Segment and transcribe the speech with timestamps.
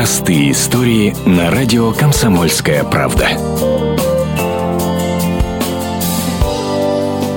[0.00, 3.28] Простые истории на радио «Комсомольская правда».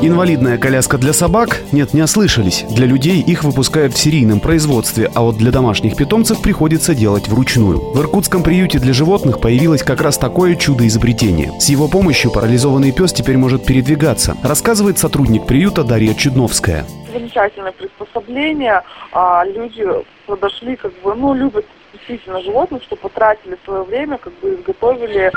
[0.02, 1.62] Инвалидная коляска для собак?
[1.74, 2.64] Нет, не ослышались.
[2.70, 7.80] Для людей их выпускают в серийном производстве, а вот для домашних питомцев приходится делать вручную.
[7.80, 11.52] В иркутском приюте для животных появилось как раз такое чудо-изобретение.
[11.60, 16.86] С его помощью парализованный пес теперь может передвигаться, рассказывает сотрудник приюта Дарья Чудновская.
[17.12, 18.84] Замечательное приспособление.
[19.12, 19.86] А люди
[20.28, 25.32] подошли, как бы, ну, любят действительно животных, что потратили свое время, как бы изготовили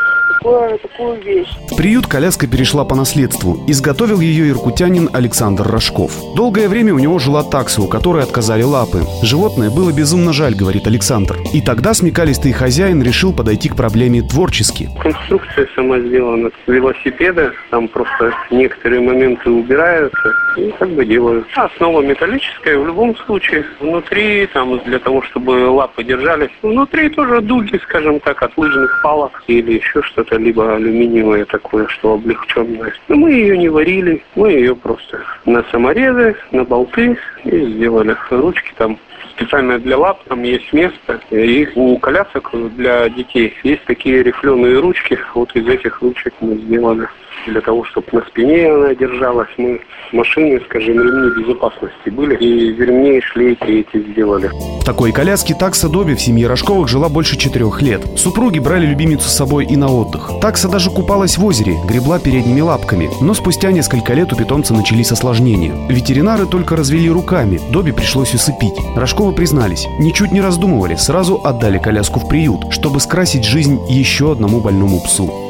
[0.46, 1.48] такое, такую вещь.
[1.70, 3.64] В приют коляска перешла по наследству.
[3.68, 6.12] Изготовил ее иркутянин Александр Рожков.
[6.34, 9.02] Долгое время у него жила такса, у которой отказали лапы.
[9.22, 11.36] Животное было безумно жаль, говорит Александр.
[11.52, 14.88] И тогда смекалистый хозяин решил подойти к проблеме творчески.
[15.00, 21.46] Конструкция сама сделана с велосипеда, там просто некоторые моменты убираются и как бы делают.
[21.54, 23.64] Основа металлическая в любом случае.
[23.80, 26.04] Внутри там для того, чтобы лапы
[26.46, 31.86] держались, Внутри тоже дуги, скажем так, от лыжных палок или еще что-то, либо алюминиевое такое,
[31.88, 32.92] что облегченное.
[33.08, 38.16] Но мы ее не варили, мы ее просто на саморезы, на болты и сделали.
[38.30, 38.98] Ручки там
[39.36, 41.20] специально для лап, там есть место.
[41.30, 45.18] И у колясок для детей есть такие рифленые ручки.
[45.34, 47.08] Вот из этих ручек мы сделали
[47.46, 49.48] для того, чтобы на спине она держалась.
[49.58, 49.80] Мы
[50.12, 54.50] машины, скажем, ремни безопасности были, и вернее шлейки эти сделали.
[54.86, 58.06] Такой коляске такса Доби в семье Рожковых жила больше четырех лет.
[58.16, 60.30] Супруги брали любимицу с собой и на отдых.
[60.40, 63.10] Такса даже купалась в озере, гребла передними лапками.
[63.20, 65.74] Но спустя несколько лет у питомца начались осложнения.
[65.88, 68.78] Ветеринары только развели руками, Доби пришлось усыпить.
[68.94, 74.60] Рожковы признались, ничуть не раздумывали, сразу отдали коляску в приют, чтобы скрасить жизнь еще одному
[74.60, 75.45] больному псу.